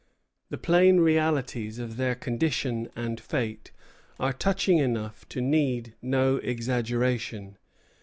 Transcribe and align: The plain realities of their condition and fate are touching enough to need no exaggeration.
The 0.49 0.57
plain 0.57 0.99
realities 0.99 1.77
of 1.77 1.95
their 1.95 2.15
condition 2.15 2.89
and 2.95 3.19
fate 3.19 3.69
are 4.19 4.33
touching 4.33 4.79
enough 4.79 5.29
to 5.29 5.41
need 5.41 5.93
no 6.01 6.37
exaggeration. 6.37 7.59